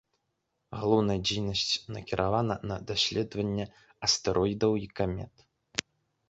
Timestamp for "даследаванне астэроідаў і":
2.93-4.91